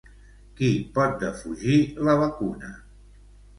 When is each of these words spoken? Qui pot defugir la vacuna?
Qui 0.61 0.69
pot 0.95 1.13
defugir 1.25 1.77
la 2.09 2.19
vacuna? 2.25 2.75